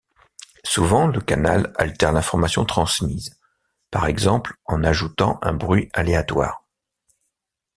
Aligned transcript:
Souvent, 0.63 1.05
le 1.05 1.21
canal 1.21 1.73
altère 1.77 2.11
l'information 2.11 2.65
transmise, 2.65 3.37
par 3.91 4.07
exemple 4.07 4.55
en 4.65 4.83
ajoutant 4.83 5.37
un 5.43 5.53
bruit 5.53 5.91
aléatoire. 5.93 6.65